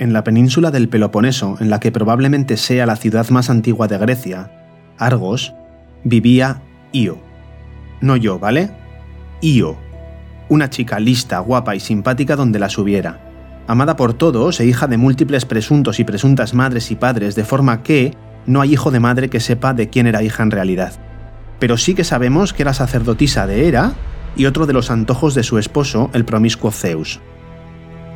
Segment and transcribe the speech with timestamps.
[0.00, 3.98] en la península del Peloponeso, en la que probablemente sea la ciudad más antigua de
[3.98, 4.50] Grecia,
[4.98, 5.54] Argos,
[6.04, 7.18] vivía Io.
[8.00, 8.70] No yo, ¿vale?
[9.42, 9.76] Io.
[10.48, 13.20] Una chica lista, guapa y simpática donde la subiera.
[13.66, 17.82] Amada por todos e hija de múltiples presuntos y presuntas madres y padres, de forma
[17.82, 18.14] que
[18.46, 20.94] no hay hijo de madre que sepa de quién era hija en realidad.
[21.58, 23.92] Pero sí que sabemos que era sacerdotisa de Hera
[24.34, 27.20] y otro de los antojos de su esposo, el promiscuo Zeus.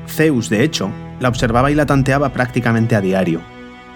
[0.08, 0.90] Zeus, de hecho,
[1.20, 3.40] la observaba y la tanteaba prácticamente a diario,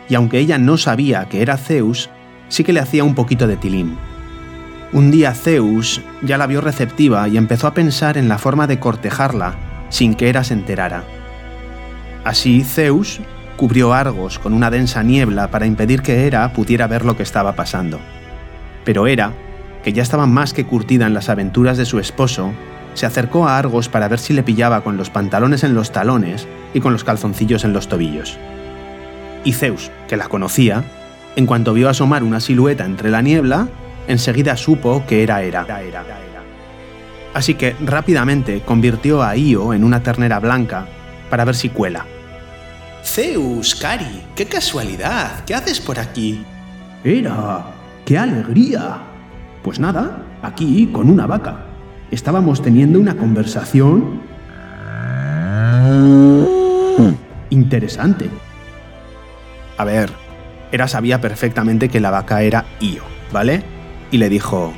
[0.08, 2.10] y aunque ella no sabía que era Zeus,
[2.48, 3.96] sí que le hacía un poquito de tilín.
[4.92, 8.80] Un día Zeus ya la vio receptiva y empezó a pensar en la forma de
[8.80, 9.54] cortejarla
[9.90, 11.04] sin que Hera se enterara.
[12.24, 13.20] Así Zeus
[13.56, 17.54] cubrió Argos con una densa niebla para impedir que Hera pudiera ver lo que estaba
[17.54, 17.98] pasando.
[18.84, 19.32] Pero Hera,
[19.82, 22.52] que ya estaba más que curtida en las aventuras de su esposo,
[22.98, 26.46] se acercó a Argos para ver si le pillaba con los pantalones en los talones
[26.74, 28.36] y con los calzoncillos en los tobillos.
[29.44, 30.84] Y Zeus, que la conocía,
[31.36, 33.68] en cuanto vio asomar una silueta entre la niebla,
[34.08, 35.64] enseguida supo que era Hera.
[37.34, 40.86] Así que rápidamente convirtió a Io en una ternera blanca
[41.30, 42.04] para ver si cuela.
[43.04, 46.44] Zeus, Cari, qué casualidad, ¿qué haces por aquí?
[47.04, 47.64] Era,
[48.04, 48.98] qué alegría.
[49.62, 51.67] Pues nada, aquí con una vaca.
[52.10, 54.22] Estábamos teniendo una conversación
[57.50, 58.30] interesante.
[59.76, 60.10] A ver,
[60.72, 63.62] Hera sabía perfectamente que la vaca era Io, ¿vale?
[64.10, 64.72] Y le dijo,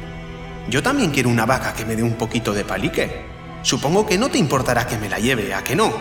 [0.69, 3.31] Yo también quiero una vaca que me dé un poquito de palique.
[3.63, 5.93] Supongo que no te importará que me la lleve, ¿a que no?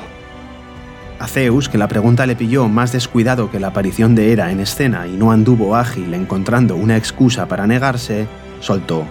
[1.19, 4.61] A Zeus, que la pregunta le pilló más descuidado que la aparición de Hera en
[4.61, 8.25] escena y no anduvo ágil encontrando una excusa para negarse,
[8.61, 9.05] soltó.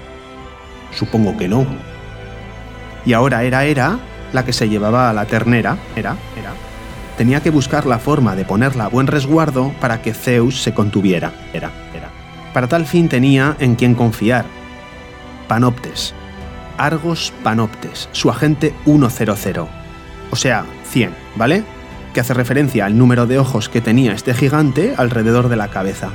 [0.92, 1.66] Supongo que no.
[3.08, 3.98] Y ahora era Hera
[4.34, 6.52] la que se llevaba a la ternera, era, era.
[7.16, 11.32] Tenía que buscar la forma de ponerla a buen resguardo para que Zeus se contuviera,
[11.54, 12.10] era, era.
[12.52, 14.44] Para tal fin tenía en quien confiar.
[15.48, 16.12] Panoptes.
[16.76, 19.66] Argos Panoptes, su agente 100.
[20.30, 21.64] O sea, 100, ¿vale?
[22.12, 26.10] que hace referencia al número de ojos que tenía este gigante alrededor de la cabeza.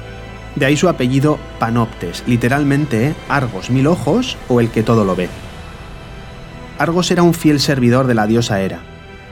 [0.55, 5.27] De ahí su apellido Panoptes, literalmente Argos mil ojos o el que todo lo ve.
[6.83, 8.81] Argos era un fiel servidor de la diosa Hera,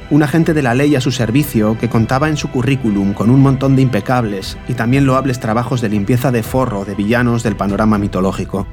[0.09, 3.41] un agente de la ley a su servicio que contaba en su currículum con un
[3.41, 7.97] montón de impecables y también loables trabajos de limpieza de forro de villanos del panorama
[7.97, 8.67] mitológico.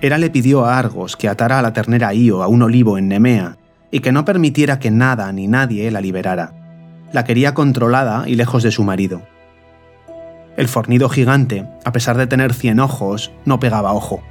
[0.00, 3.08] Hera le pidió a Argos que atara a la ternera Io a un olivo en
[3.08, 3.56] Nemea
[3.90, 6.52] y que no permitiera que nada ni nadie la liberara
[7.12, 9.22] la quería controlada y lejos de su marido.
[10.56, 14.22] El fornido gigante, a pesar de tener cien ojos, no pegaba ojo,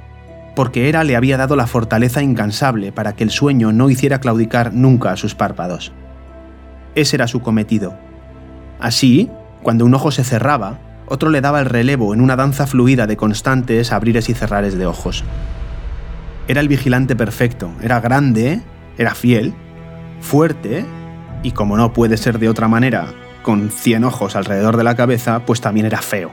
[0.56, 4.72] porque Hera le había dado la fortaleza incansable para que el sueño no hiciera claudicar
[4.72, 5.92] nunca a sus párpados.
[6.94, 7.94] Ese era su cometido.
[8.80, 9.30] Así,
[9.62, 13.18] cuando un ojo se cerraba, otro le daba el relevo en una danza fluida de
[13.18, 15.24] constantes abrires y cerrares de ojos.
[16.48, 18.62] Era el vigilante perfecto, era grande,
[18.96, 19.52] era fiel,
[20.22, 20.86] fuerte
[21.42, 23.08] y como no puede ser de otra manera,
[23.42, 26.32] con 100 ojos alrededor de la cabeza, pues también era feo.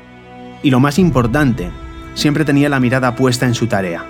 [0.63, 1.72] Y lo más importante,
[2.13, 4.06] siempre tenía la mirada puesta en su tarea.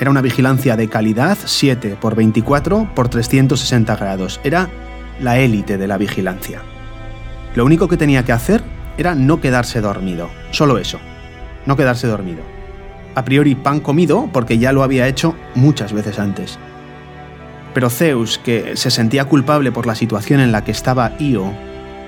[0.00, 4.40] Era una vigilancia de calidad 7 por 24 por 360 grados.
[4.44, 4.68] Era
[5.20, 6.62] la élite de la vigilancia.
[7.54, 8.62] Lo único que tenía que hacer
[8.96, 10.30] era no quedarse dormido.
[10.52, 11.00] Solo eso.
[11.66, 12.42] No quedarse dormido.
[13.14, 16.58] A priori pan comido porque ya lo había hecho muchas veces antes.
[17.74, 21.52] Pero Zeus, que se sentía culpable por la situación en la que estaba Io,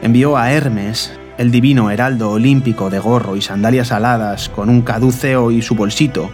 [0.03, 5.51] envió a Hermes, el divino heraldo olímpico de gorro y sandalias aladas con un caduceo
[5.51, 6.31] y su bolsito,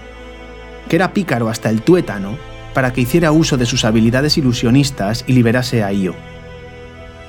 [0.88, 2.36] que era pícaro hasta el tuétano,
[2.74, 6.16] para que hiciera uso de sus habilidades ilusionistas y liberase a Io.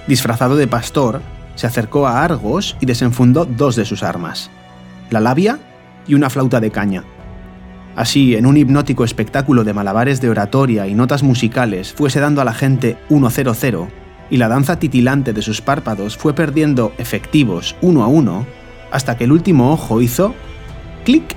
[0.07, 1.21] Disfrazado de pastor,
[1.53, 4.49] se acercó a Argos y desenfundó dos de sus armas,
[5.11, 5.59] la labia
[6.07, 7.03] y una flauta de caña.
[7.95, 12.45] Así, en un hipnótico espectáculo de malabares de oratoria y notas musicales, fuese dando a
[12.45, 13.87] la gente 1-0-0,
[14.29, 18.45] y la danza titilante de sus párpados fue perdiendo efectivos uno a uno,
[18.91, 20.35] hasta que el último ojo hizo
[21.05, 21.35] clic.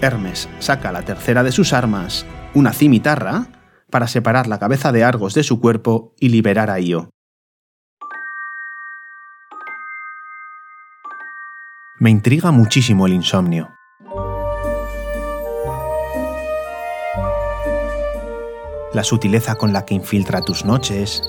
[0.00, 3.46] Hermes saca la tercera de sus armas, una cimitarra,
[3.90, 7.10] para separar la cabeza de Argos de su cuerpo y liberar a Io.
[12.00, 13.77] Me intriga muchísimo el insomnio.
[18.98, 21.22] La sutileza con la que infiltra tus noches.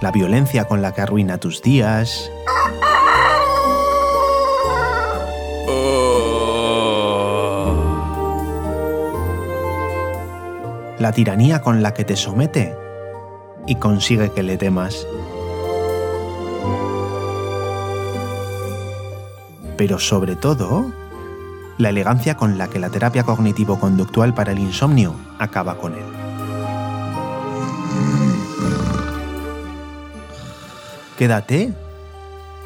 [0.00, 2.30] La violencia con la que arruina tus días.
[10.98, 12.74] la tiranía con la que te somete
[13.66, 15.06] y consigue que le temas.
[19.78, 20.92] Pero sobre todo,
[21.78, 26.04] la elegancia con la que la terapia cognitivo-conductual para el insomnio acaba con él.
[31.16, 31.72] Quédate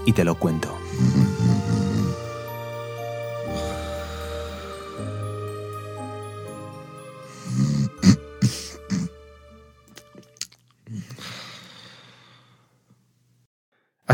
[0.06, 0.74] y te lo cuento.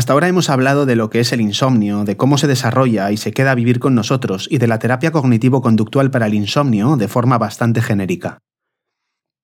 [0.09, 3.17] Hasta ahora hemos hablado de lo que es el insomnio, de cómo se desarrolla y
[3.17, 7.07] se queda a vivir con nosotros y de la terapia cognitivo-conductual para el insomnio de
[7.07, 8.39] forma bastante genérica.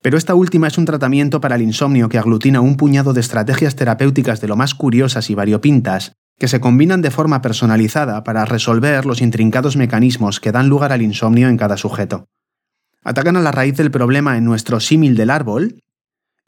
[0.01, 3.75] Pero esta última es un tratamiento para el insomnio que aglutina un puñado de estrategias
[3.75, 9.05] terapéuticas de lo más curiosas y variopintas, que se combinan de forma personalizada para resolver
[9.05, 12.25] los intrincados mecanismos que dan lugar al insomnio en cada sujeto.
[13.03, 15.77] Atacan a la raíz del problema en nuestro símil del árbol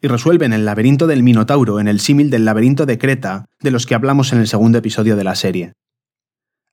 [0.00, 3.86] y resuelven el laberinto del Minotauro en el símil del laberinto de Creta, de los
[3.86, 5.72] que hablamos en el segundo episodio de la serie.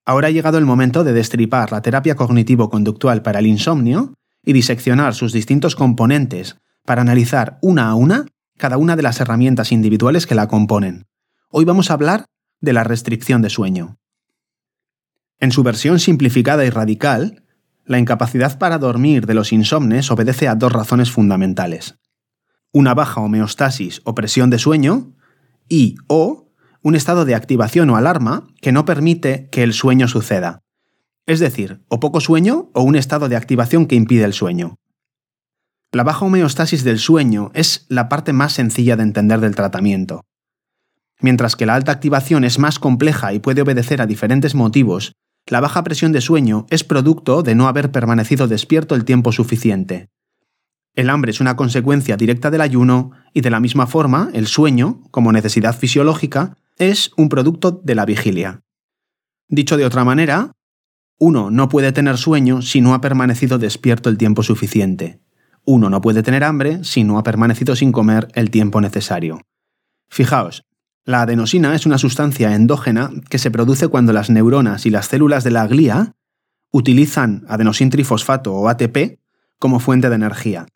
[0.06, 4.14] Ahora ha llegado el momento de destripar la terapia cognitivo-conductual para el insomnio
[4.44, 8.26] y diseccionar sus distintos componentes para analizar una a una
[8.58, 11.08] cada una de las herramientas individuales que la componen.
[11.50, 12.26] Hoy vamos a hablar
[12.62, 13.98] de la restricción de sueño.
[15.40, 17.44] En su versión simplificada y radical,
[17.86, 21.98] la incapacidad para dormir de los insomnes obedece a dos razones fundamentales
[22.76, 25.14] una baja homeostasis o presión de sueño
[25.70, 26.52] y o
[26.82, 30.60] un estado de activación o alarma que no permite que el sueño suceda.
[31.26, 34.76] Es decir, o poco sueño o un estado de activación que impide el sueño.
[35.94, 40.26] La baja homeostasis del sueño es la parte más sencilla de entender del tratamiento.
[41.22, 45.14] Mientras que la alta activación es más compleja y puede obedecer a diferentes motivos,
[45.48, 50.10] la baja presión de sueño es producto de no haber permanecido despierto el tiempo suficiente.
[50.96, 55.02] El hambre es una consecuencia directa del ayuno y de la misma forma el sueño,
[55.12, 58.62] como necesidad fisiológica, es un producto de la vigilia.
[59.50, 60.54] Dicho de otra manera,
[61.20, 65.20] uno no puede tener sueño si no ha permanecido despierto el tiempo suficiente.
[65.66, 69.42] Uno no puede tener hambre si no ha permanecido sin comer el tiempo necesario.
[70.10, 70.64] Fijaos,
[71.04, 75.44] la adenosina es una sustancia endógena que se produce cuando las neuronas y las células
[75.44, 76.14] de la glía
[76.72, 79.20] utilizan adenosintrifosfato o ATP
[79.60, 80.68] como fuente de energía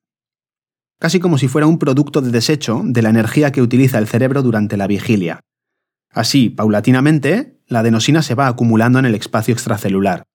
[0.99, 4.43] casi como si fuera un producto de desecho de la energía que utiliza el cerebro
[4.43, 5.39] durante la vigilia.
[6.11, 10.25] Así, paulatinamente, la adenosina se va acumulando en el espacio extracelular.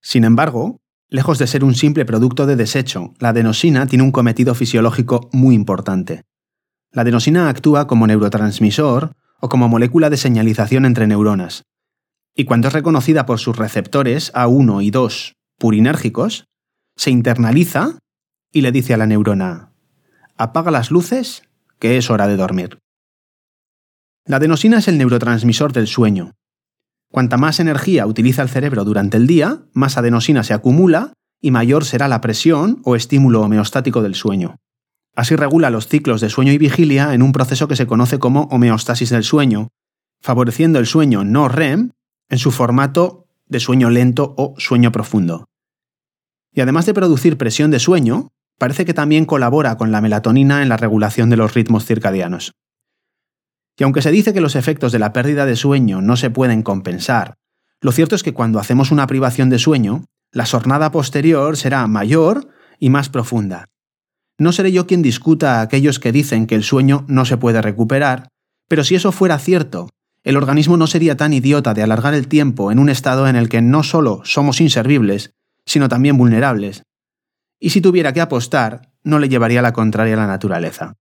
[0.00, 4.54] Sin embargo, lejos de ser un simple producto de desecho, la adenosina tiene un cometido
[4.54, 6.22] fisiológico muy importante.
[6.90, 11.64] La adenosina actúa como neurotransmisor o como molécula de señalización entre neuronas.
[12.34, 16.46] Y cuando es reconocida por sus receptores A1 y 2 purinérgicos,
[16.96, 17.98] se internaliza
[18.52, 19.71] y le dice a la neurona,
[20.42, 21.44] apaga las luces,
[21.78, 22.78] que es hora de dormir.
[24.26, 26.32] La adenosina es el neurotransmisor del sueño.
[27.10, 31.84] Cuanta más energía utiliza el cerebro durante el día, más adenosina se acumula y mayor
[31.84, 34.56] será la presión o estímulo homeostático del sueño.
[35.14, 38.44] Así regula los ciclos de sueño y vigilia en un proceso que se conoce como
[38.44, 39.68] homeostasis del sueño,
[40.20, 41.90] favoreciendo el sueño no REM
[42.30, 45.44] en su formato de sueño lento o sueño profundo.
[46.52, 48.28] Y además de producir presión de sueño,
[48.62, 52.52] parece que también colabora con la melatonina en la regulación de los ritmos circadianos.
[53.76, 56.62] Y aunque se dice que los efectos de la pérdida de sueño no se pueden
[56.62, 57.34] compensar,
[57.80, 62.50] lo cierto es que cuando hacemos una privación de sueño, la jornada posterior será mayor
[62.78, 63.66] y más profunda.
[64.38, 67.62] No seré yo quien discuta a aquellos que dicen que el sueño no se puede
[67.62, 68.28] recuperar,
[68.68, 69.88] pero si eso fuera cierto,
[70.22, 73.48] el organismo no sería tan idiota de alargar el tiempo en un estado en el
[73.48, 75.32] que no solo somos inservibles,
[75.66, 76.84] sino también vulnerables,
[77.62, 80.96] y si tuviera que apostar, no le llevaría la contraria a la naturaleza.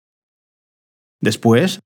[1.21, 1.81] Después,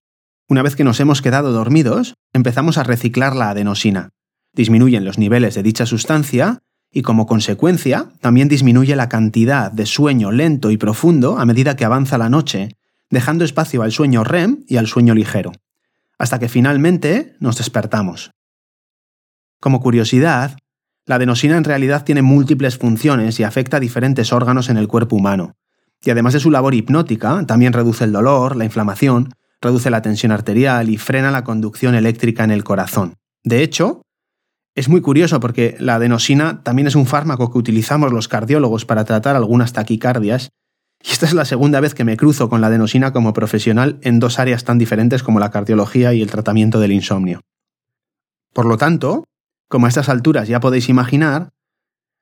[0.47, 4.11] una vez que nos hemos quedado dormidos, empezamos a reciclar la adenosina.
[4.53, 6.59] Disminuyen los niveles de dicha sustancia
[6.89, 11.83] y como consecuencia también disminuye la cantidad de sueño lento y profundo a medida que
[11.83, 12.77] avanza la noche,
[13.09, 15.51] dejando espacio al sueño REM y al sueño ligero,
[16.17, 18.31] hasta que finalmente nos despertamos.
[19.59, 20.57] Como curiosidad,
[21.05, 25.15] la adenosina en realidad tiene múltiples funciones y afecta a diferentes órganos en el cuerpo
[25.15, 25.55] humano.
[26.03, 29.29] Y además de su labor hipnótica, también reduce el dolor, la inflamación,
[29.61, 33.15] reduce la tensión arterial y frena la conducción eléctrica en el corazón.
[33.43, 34.01] De hecho,
[34.75, 39.05] es muy curioso porque la adenosina también es un fármaco que utilizamos los cardiólogos para
[39.05, 40.49] tratar algunas taquicardias,
[41.03, 44.19] y esta es la segunda vez que me cruzo con la adenosina como profesional en
[44.19, 47.41] dos áreas tan diferentes como la cardiología y el tratamiento del insomnio.
[48.53, 49.25] Por lo tanto,
[49.71, 51.49] como a estas alturas ya podéis imaginar,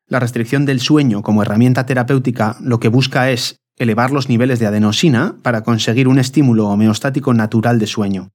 [0.07, 4.67] la restricción del sueño como herramienta terapéutica lo que busca es elevar los niveles de
[4.67, 8.29] adenosina para conseguir un estímulo homeostático natural de sueño.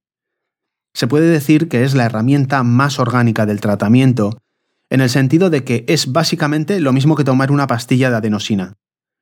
[0.93, 4.41] Se puede decir que es la herramienta más orgánica del tratamiento,
[4.89, 8.73] en el sentido de que es básicamente lo mismo que tomar una pastilla de adenosina.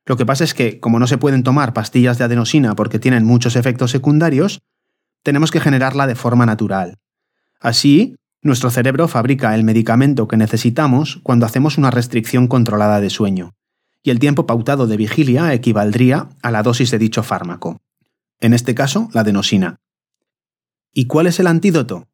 [0.06, 3.26] Lo que pasa es que, como no se pueden tomar pastillas de adenosina porque tienen
[3.26, 4.60] muchos efectos secundarios,
[5.24, 6.98] tenemos que generarla de forma natural.
[7.60, 13.56] Así, nuestro cerebro fabrica el medicamento que necesitamos cuando hacemos una restricción controlada de sueño,
[14.04, 17.82] y el tiempo pautado de vigilia equivaldría a la dosis de dicho fármaco.
[18.40, 19.80] En este caso, la adenosina.
[20.94, 22.10] ¿Y cuál es el antídoto?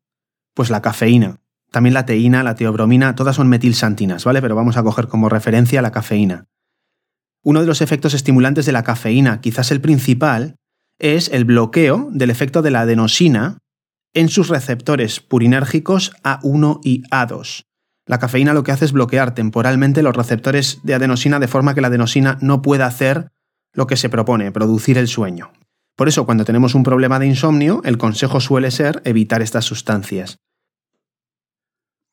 [0.53, 1.41] Pues la cafeína.
[1.71, 4.41] También la teína, la teobromina, todas son metilsantinas, ¿vale?
[4.41, 6.45] Pero vamos a coger como referencia la cafeína.
[7.43, 10.57] Uno de los efectos estimulantes de la cafeína, quizás el principal,
[10.99, 13.59] es el bloqueo del efecto de la adenosina
[14.13, 17.65] en sus receptores purinérgicos A1 y A2.
[18.05, 21.81] La cafeína lo que hace es bloquear temporalmente los receptores de adenosina de forma que
[21.81, 23.31] la adenosina no pueda hacer
[23.73, 25.51] lo que se propone, producir el sueño.
[25.95, 30.39] Por eso, cuando tenemos un problema de insomnio, el consejo suele ser evitar estas sustancias.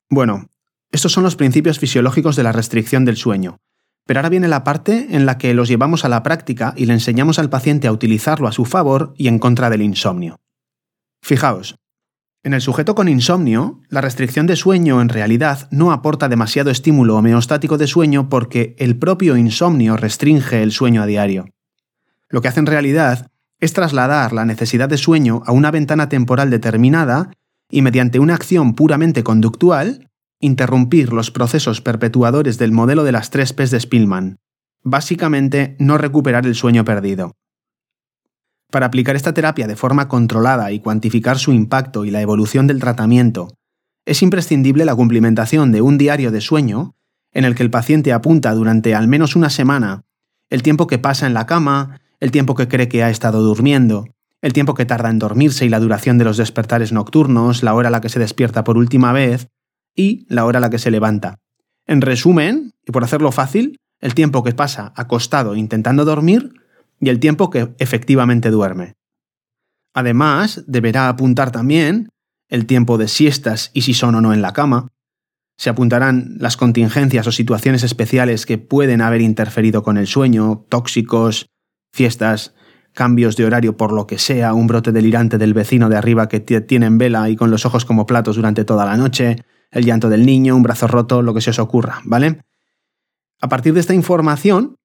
[0.09, 0.49] Bueno,
[0.91, 3.57] estos son los principios fisiológicos de la restricción del sueño.
[4.05, 6.93] Pero ahora viene la parte en la que los llevamos a la práctica y le
[6.93, 10.37] enseñamos al paciente a utilizarlo a su favor y en contra del insomnio.
[11.21, 11.75] Fijaos,
[12.47, 17.17] en el sujeto con insomnio, la restricción de sueño en realidad no aporta demasiado estímulo
[17.17, 21.49] homeostático de sueño porque el propio insomnio restringe el sueño a diario.
[22.29, 26.49] Lo que hace en realidad es trasladar la necesidad de sueño a una ventana temporal
[26.49, 27.33] determinada
[27.69, 33.51] y mediante una acción puramente conductual interrumpir los procesos perpetuadores del modelo de las tres
[33.51, 34.37] P's de Spillman.
[34.83, 37.33] Básicamente, no recuperar el sueño perdido.
[38.69, 42.79] Para aplicar esta terapia de forma controlada y cuantificar su impacto y la evolución del
[42.79, 43.47] tratamiento,
[44.05, 46.95] es imprescindible la cumplimentación de un diario de sueño
[47.31, 50.03] en el que el paciente apunta durante al menos una semana
[50.49, 54.05] el tiempo que pasa en la cama, el tiempo que cree que ha estado durmiendo,
[54.41, 57.89] el tiempo que tarda en dormirse y la duración de los despertares nocturnos, la hora
[57.89, 59.49] a la que se despierta por última vez,
[59.95, 61.39] y la hora a la que se levanta.
[61.85, 66.53] En resumen, y por hacerlo fácil, el tiempo que pasa acostado intentando dormir
[66.99, 68.93] y el tiempo que efectivamente duerme.
[69.93, 72.09] Además, deberá apuntar también
[72.49, 74.89] el tiempo de siestas y si son o no en la cama.
[75.57, 81.47] Se apuntarán las contingencias o situaciones especiales que pueden haber interferido con el sueño, tóxicos,
[81.91, 82.53] fiestas,
[82.93, 86.39] cambios de horario por lo que sea, un brote delirante del vecino de arriba que
[86.39, 89.37] tiene en vela y con los ojos como platos durante toda la noche,
[89.71, 92.41] el llanto del niño, un brazo roto, lo que se os ocurra, ¿vale?
[93.39, 94.77] A partir de esta información,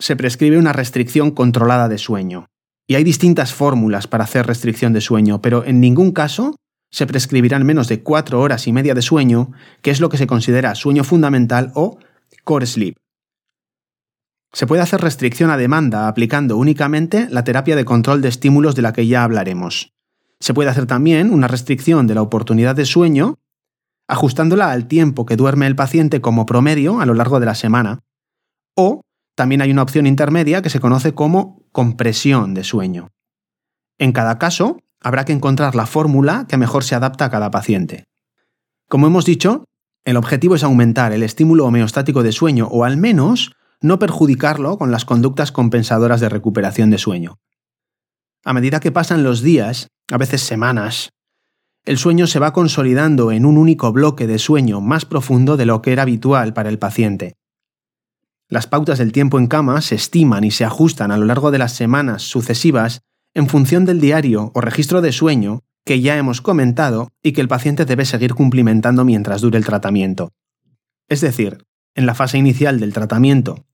[0.00, 2.46] se prescribe una restricción controlada de sueño.
[2.88, 6.56] Y hay distintas fórmulas para hacer restricción de sueño, pero en ningún caso
[6.90, 9.52] se prescribirán menos de cuatro horas y media de sueño,
[9.82, 11.98] que es lo que se considera sueño fundamental o
[12.42, 12.96] core sleep.
[14.52, 18.82] Se puede hacer restricción a demanda aplicando únicamente la terapia de control de estímulos de
[18.82, 19.92] la que ya hablaremos.
[20.40, 23.38] Se puede hacer también una restricción de la oportunidad de sueño
[24.08, 28.00] ajustándola al tiempo que duerme el paciente como promedio a lo largo de la semana.
[28.74, 29.02] O
[29.40, 33.08] también hay una opción intermedia que se conoce como compresión de sueño.
[33.96, 38.04] En cada caso, habrá que encontrar la fórmula que mejor se adapta a cada paciente.
[38.86, 39.64] Como hemos dicho,
[40.04, 44.90] el objetivo es aumentar el estímulo homeostático de sueño o al menos no perjudicarlo con
[44.90, 47.38] las conductas compensadoras de recuperación de sueño.
[48.44, 51.14] A medida que pasan los días, a veces semanas,
[51.86, 55.80] el sueño se va consolidando en un único bloque de sueño más profundo de lo
[55.80, 57.39] que era habitual para el paciente.
[58.50, 61.58] Las pautas del tiempo en cama se estiman y se ajustan a lo largo de
[61.58, 63.02] las semanas sucesivas
[63.32, 67.46] en función del diario o registro de sueño que ya hemos comentado y que el
[67.46, 70.32] paciente debe seguir cumplimentando mientras dure el tratamiento.
[71.08, 71.64] Es decir,
[71.94, 73.66] en la fase inicial del tratamiento,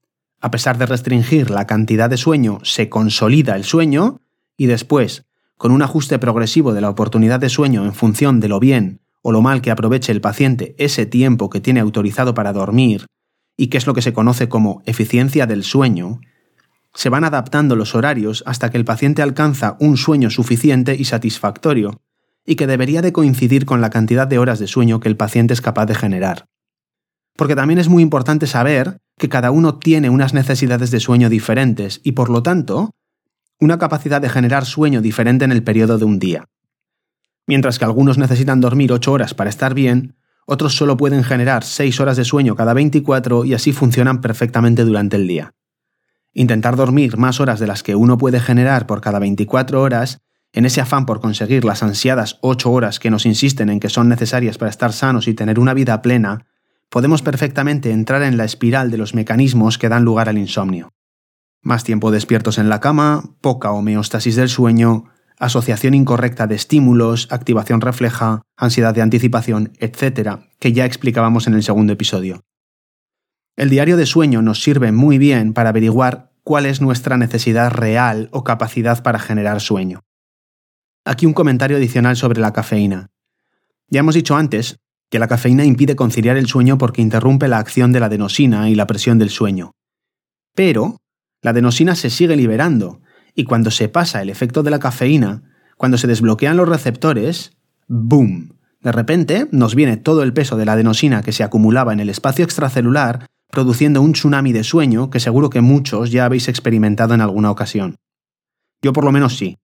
[0.42, 4.20] a pesar de restringir la cantidad de sueño, se consolida el sueño
[4.58, 5.24] y después,
[5.56, 9.32] con un ajuste progresivo de la oportunidad de sueño en función de lo bien o
[9.32, 13.06] lo mal que aproveche el paciente ese tiempo que tiene autorizado para dormir,
[13.56, 16.20] y que es lo que se conoce como eficiencia del sueño,
[16.94, 22.00] se van adaptando los horarios hasta que el paciente alcanza un sueño suficiente y satisfactorio,
[22.46, 25.52] y que debería de coincidir con la cantidad de horas de sueño que el paciente
[25.52, 26.46] es capaz de generar.
[27.36, 32.00] Porque también es muy importante saber que cada uno tiene unas necesidades de sueño diferentes
[32.02, 32.94] y por lo tanto
[33.58, 36.44] una capacidad de generar sueño diferente en el periodo de un día.
[37.46, 42.00] Mientras que algunos necesitan dormir 8 horas para estar bien, otros solo pueden generar 6
[42.00, 45.54] horas de sueño cada 24 y así funcionan perfectamente durante el día.
[46.32, 50.20] Intentar dormir más horas de las que uno puede generar por cada 24 horas,
[50.52, 54.08] en ese afán por conseguir las ansiadas 8 horas que nos insisten en que son
[54.08, 56.46] necesarias para estar sanos y tener una vida plena,
[56.88, 60.92] podemos perfectamente entrar en la espiral de los mecanismos que dan lugar al insomnio.
[61.62, 65.06] más tiempo despiertos en la cama, poca homeostasis del sueño,
[65.38, 71.62] asociación incorrecta de estímulos, activación refleja, ansiedad de anticipación, etc., que ya explicábamos en el
[71.62, 72.44] segundo episodio.
[73.56, 78.28] El diario de sueño nos sirve muy bien para averiguar cuál es nuestra necesidad real
[78.32, 80.04] o capacidad para generar sueño.
[81.04, 83.10] Aquí un comentario adicional sobre la cafeína.
[83.88, 84.78] Ya hemos dicho antes
[85.10, 88.74] que la cafeína impide conciliar el sueño porque interrumpe la acción de la adenosina y
[88.74, 89.72] la presión del sueño.
[90.54, 90.98] Pero
[91.42, 93.00] la adenosina se sigue liberando,
[93.36, 95.42] y cuando se pasa el efecto de la cafeína,
[95.76, 97.52] cuando se desbloquean los receptores,
[97.86, 98.56] ¡boom!
[98.80, 102.08] De repente nos viene todo el peso de la adenosina que se acumulaba en el
[102.08, 107.20] espacio extracelular, produciendo un tsunami de sueño que seguro que muchos ya habéis experimentado en
[107.20, 107.96] alguna ocasión.
[108.82, 109.58] Yo por lo menos sí.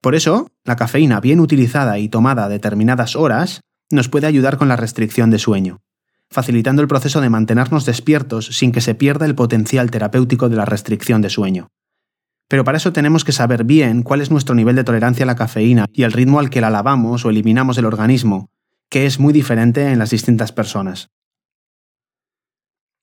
[0.00, 3.60] Por eso, la cafeína bien utilizada y tomada a determinadas horas
[3.90, 5.80] nos puede ayudar con la restricción de sueño,
[6.30, 10.64] facilitando el proceso de mantenernos despiertos sin que se pierda el potencial terapéutico de la
[10.64, 11.68] restricción de sueño.
[12.54, 15.34] Pero para eso tenemos que saber bien cuál es nuestro nivel de tolerancia a la
[15.34, 18.48] cafeína y el ritmo al que la lavamos o eliminamos del organismo,
[18.88, 21.10] que es muy diferente en las distintas personas.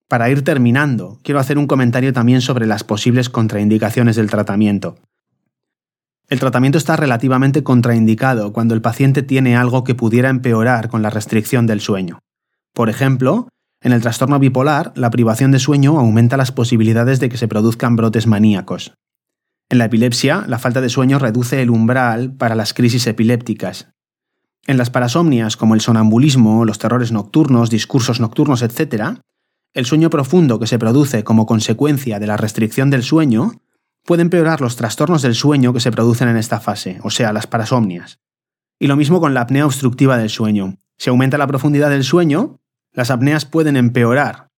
[0.07, 4.95] Para ir terminando, quiero hacer un comentario también sobre las posibles contraindicaciones del tratamiento.
[6.29, 11.09] El tratamiento está relativamente contraindicado cuando el paciente tiene algo que pudiera empeorar con la
[11.09, 12.19] restricción del sueño.
[12.73, 13.49] Por ejemplo,
[13.81, 17.97] en el trastorno bipolar, la privación de sueño aumenta las posibilidades de que se produzcan
[17.97, 18.93] brotes maníacos.
[19.71, 23.87] En la epilepsia, la falta de sueño reduce el umbral para las crisis epilépticas.
[24.67, 29.19] En las parasomnias, como el sonambulismo, los terrores nocturnos, discursos nocturnos, etc.,
[29.73, 33.61] el sueño profundo que se produce como consecuencia de la restricción del sueño
[34.03, 37.47] puede empeorar los trastornos del sueño que se producen en esta fase, o sea, las
[37.47, 38.19] parasomnias.
[38.77, 40.79] Y lo mismo con la apnea obstructiva del sueño.
[40.97, 42.59] Si aumenta la profundidad del sueño,
[42.91, 44.50] las apneas pueden empeorar,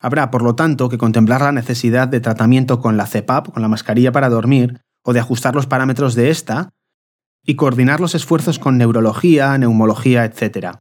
[0.00, 3.68] Habrá, por lo tanto, que contemplar la necesidad de tratamiento con la CPAP, con la
[3.68, 6.70] mascarilla para dormir, o de ajustar los parámetros de esta,
[7.44, 10.76] y coordinar los esfuerzos con neurología, neumología, etc.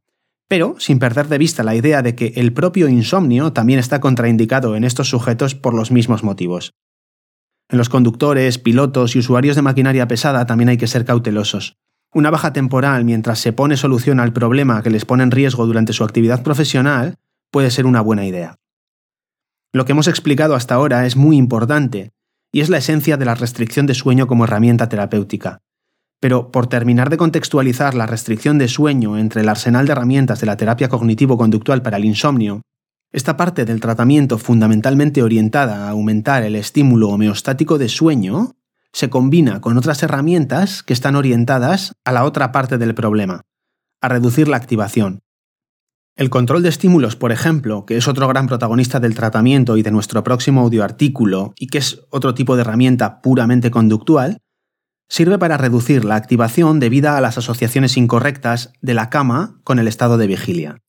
[0.47, 4.75] Pero sin perder de vista la idea de que el propio insomnio también está contraindicado
[4.75, 6.73] en estos sujetos por los mismos motivos.
[7.69, 11.77] En los conductores, pilotos y usuarios de maquinaria pesada también hay que ser cautelosos.
[12.13, 15.93] Una baja temporal mientras se pone solución al problema que les pone en riesgo durante
[15.93, 17.15] su actividad profesional
[17.51, 18.55] puede ser una buena idea.
[19.73, 22.11] Lo que hemos explicado hasta ahora es muy importante,
[22.51, 25.59] y es la esencia de la restricción de sueño como herramienta terapéutica.
[26.19, 30.47] Pero por terminar de contextualizar la restricción de sueño entre el arsenal de herramientas de
[30.47, 32.61] la terapia cognitivo-conductual para el insomnio,
[33.11, 38.55] esta parte del tratamiento fundamentalmente orientada a aumentar el estímulo homeostático de sueño
[38.91, 43.41] se combina con otras herramientas que están orientadas a la otra parte del problema,
[44.01, 45.21] a reducir la activación,
[46.17, 49.91] el control de estímulos, por ejemplo, que es otro gran protagonista del tratamiento y de
[49.91, 54.39] nuestro próximo audioartículo, y que es otro tipo de herramienta puramente conductual,
[55.07, 59.87] sirve para reducir la activación debida a las asociaciones incorrectas de la cama con el
[59.87, 60.79] estado de vigilia.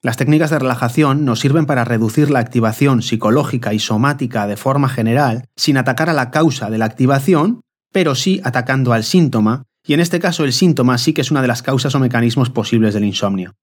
[0.00, 4.88] Las técnicas de relajación nos sirven para reducir la activación psicológica y somática de forma
[4.88, 9.94] general, sin atacar a la causa de la activación, pero sí atacando al síntoma, y
[9.94, 12.94] en este caso el síntoma sí que es una de las causas o mecanismos posibles
[12.94, 13.54] del insomnio.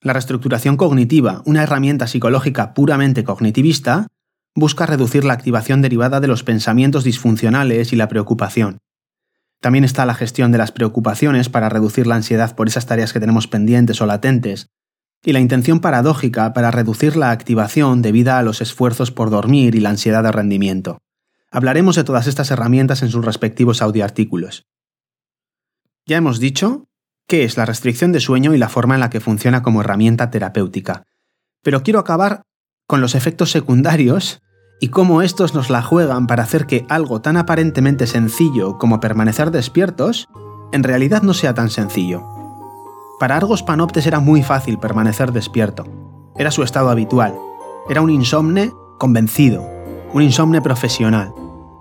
[0.00, 4.06] La reestructuración cognitiva, una herramienta psicológica puramente cognitivista,
[4.54, 8.78] busca reducir la activación derivada de los pensamientos disfuncionales y la preocupación.
[9.60, 13.18] También está la gestión de las preocupaciones para reducir la ansiedad por esas tareas que
[13.18, 14.68] tenemos pendientes o latentes,
[15.24, 19.80] y la intención paradójica para reducir la activación debida a los esfuerzos por dormir y
[19.80, 20.98] la ansiedad de rendimiento.
[21.50, 24.66] Hablaremos de todas estas herramientas en sus respectivos audioartículos.
[26.06, 26.86] Ya hemos dicho
[27.28, 30.30] qué es la restricción de sueño y la forma en la que funciona como herramienta
[30.30, 31.04] terapéutica.
[31.62, 32.42] Pero quiero acabar
[32.86, 34.40] con los efectos secundarios
[34.80, 39.50] y cómo estos nos la juegan para hacer que algo tan aparentemente sencillo como permanecer
[39.50, 40.26] despiertos,
[40.72, 42.24] en realidad no sea tan sencillo.
[43.20, 45.84] Para Argos Panoptes era muy fácil permanecer despierto.
[46.36, 47.34] Era su estado habitual.
[47.90, 49.68] Era un insomne convencido,
[50.14, 51.34] un insomne profesional.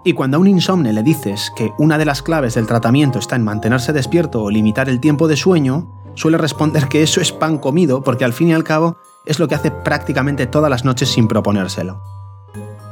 [0.07, 3.35] Y cuando a un insomne le dices que una de las claves del tratamiento está
[3.35, 7.57] en mantenerse despierto o limitar el tiempo de sueño, suele responder que eso es pan
[7.57, 11.09] comido porque al fin y al cabo es lo que hace prácticamente todas las noches
[11.09, 12.01] sin proponérselo.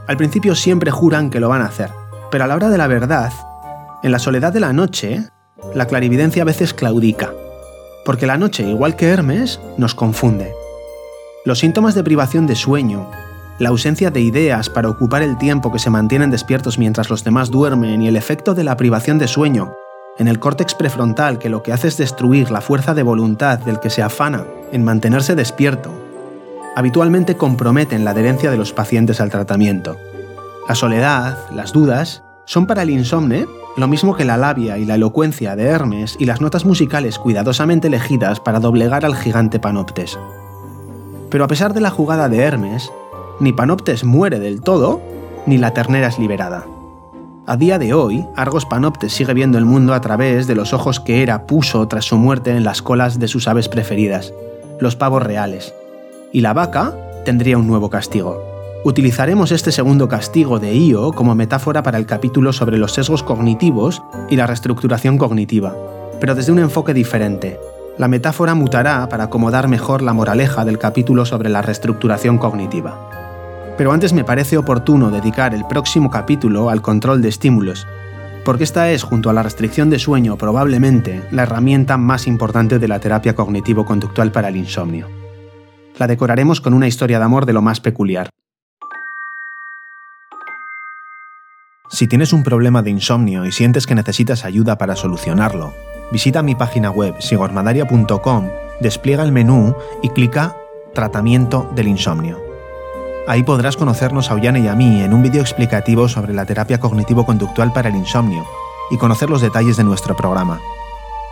[0.10, 1.94] Al principio siempre juran que lo van a hacer,
[2.32, 3.32] pero a la hora de la verdad,
[4.04, 5.30] en la soledad de la noche,
[5.74, 7.32] la clarividencia a veces claudica,
[8.04, 10.54] porque la noche, igual que Hermes, nos confunde.
[11.46, 13.10] Los síntomas de privación de sueño,
[13.58, 17.52] la ausencia de ideas para ocupar el tiempo que se mantienen despiertos mientras los demás
[17.52, 19.74] duermen y el efecto de la privación de sueño
[20.18, 23.80] en el córtex prefrontal que lo que hace es destruir la fuerza de voluntad del
[23.80, 25.92] que se afana en mantenerse despierto,
[26.76, 29.98] habitualmente comprometen la adherencia de los pacientes al tratamiento.
[30.68, 33.46] La soledad, las dudas, son para el insomne
[33.78, 37.88] lo mismo que la labia y la elocuencia de Hermes y las notas musicales cuidadosamente
[37.88, 40.18] elegidas para doblegar al gigante Panoptes.
[41.30, 42.90] Pero a pesar de la jugada de Hermes,
[43.40, 45.02] ni Panoptes muere del todo,
[45.46, 46.66] ni la ternera es liberada.
[47.48, 51.00] A día de hoy, Argos Panoptes sigue viendo el mundo a través de los ojos
[51.00, 54.34] que Hera puso tras su muerte en las colas de sus aves preferidas,
[54.80, 55.74] los pavos reales.
[56.32, 58.42] Y la vaca tendría un nuevo castigo.
[58.84, 64.02] Utilizaremos este segundo castigo de Io como metáfora para el capítulo sobre los sesgos cognitivos
[64.30, 65.76] y la reestructuración cognitiva,
[66.20, 67.60] pero desde un enfoque diferente.
[67.98, 73.15] La metáfora mutará para acomodar mejor la moraleja del capítulo sobre la reestructuración cognitiva.
[73.78, 77.86] Pero antes me parece oportuno dedicar el próximo capítulo al control de estímulos,
[78.46, 82.88] porque esta es, junto a la restricción de sueño, probablemente la herramienta más importante de
[82.88, 85.10] la terapia cognitivo-conductual para el insomnio.
[85.98, 88.30] La decoraremos con una historia de amor de lo más peculiar.
[91.90, 95.74] Si tienes un problema de insomnio y sientes que necesitas ayuda para solucionarlo,
[96.12, 100.56] visita mi página web sigormadaria.com, despliega el menú y clica
[100.94, 102.45] Tratamiento del insomnio.
[103.28, 106.80] Ahí podrás conocernos a Ollane y a mí en un vídeo explicativo sobre la terapia
[106.80, 108.46] cognitivo-conductual para el insomnio
[108.92, 110.60] y conocer los detalles de nuestro programa.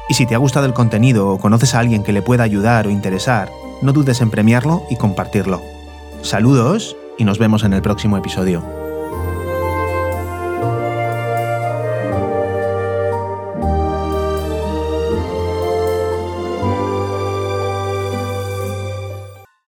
[0.09, 2.87] Y si te ha gustado el contenido o conoces a alguien que le pueda ayudar
[2.87, 3.51] o interesar,
[3.83, 5.61] no dudes en premiarlo y compartirlo.
[6.23, 8.82] Saludos y nos vemos en el próximo episodio.